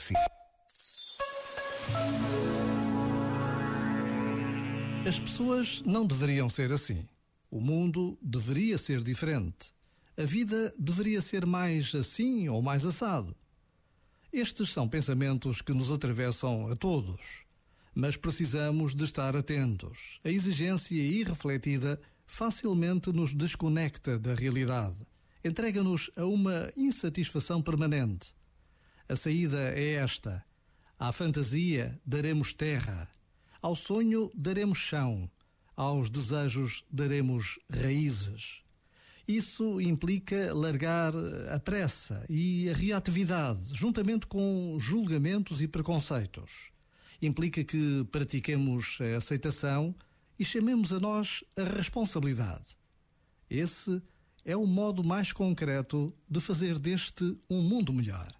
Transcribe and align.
si. 0.00 0.14
As 5.06 5.18
pessoas 5.18 5.82
não 5.84 6.06
deveriam 6.06 6.48
ser 6.48 6.72
assim. 6.72 7.06
O 7.50 7.60
mundo 7.60 8.18
deveria 8.22 8.78
ser 8.78 9.02
diferente. 9.02 9.72
A 10.16 10.24
vida 10.24 10.72
deveria 10.78 11.20
ser 11.20 11.46
mais 11.46 11.94
assim 11.94 12.48
ou 12.48 12.62
mais 12.62 12.84
assado. 12.84 13.34
Estes 14.32 14.70
são 14.70 14.88
pensamentos 14.88 15.60
que 15.60 15.72
nos 15.72 15.90
atravessam 15.90 16.70
a 16.70 16.76
todos. 16.76 17.44
Mas 17.94 18.16
precisamos 18.16 18.94
de 18.94 19.04
estar 19.04 19.36
atentos. 19.36 20.20
A 20.22 20.30
exigência 20.30 20.94
irrefletida 20.94 22.00
facilmente 22.24 23.10
nos 23.10 23.32
desconecta 23.32 24.16
da 24.16 24.34
realidade. 24.34 25.04
Entrega-nos 25.44 26.10
a 26.14 26.24
uma 26.24 26.70
insatisfação 26.76 27.60
permanente. 27.60 28.32
A 29.10 29.16
saída 29.16 29.72
é 29.72 29.94
esta. 29.94 30.40
À 30.96 31.10
fantasia 31.10 32.00
daremos 32.06 32.54
terra. 32.54 33.10
Ao 33.60 33.74
sonho 33.74 34.30
daremos 34.32 34.78
chão. 34.78 35.28
Aos 35.74 36.08
desejos 36.08 36.84
daremos 36.88 37.58
raízes. 37.68 38.62
Isso 39.26 39.80
implica 39.80 40.54
largar 40.54 41.12
a 41.52 41.58
pressa 41.58 42.24
e 42.28 42.70
a 42.70 42.72
reatividade, 42.72 43.60
juntamente 43.72 44.28
com 44.28 44.76
julgamentos 44.78 45.60
e 45.60 45.66
preconceitos. 45.66 46.70
Implica 47.20 47.64
que 47.64 48.06
pratiquemos 48.12 48.96
a 49.00 49.16
aceitação 49.16 49.92
e 50.38 50.44
chamemos 50.44 50.92
a 50.92 51.00
nós 51.00 51.42
a 51.56 51.64
responsabilidade. 51.64 52.76
Esse 53.50 54.00
é 54.44 54.56
o 54.56 54.68
modo 54.68 55.02
mais 55.02 55.32
concreto 55.32 56.14
de 56.28 56.38
fazer 56.38 56.78
deste 56.78 57.36
um 57.50 57.60
mundo 57.60 57.92
melhor. 57.92 58.39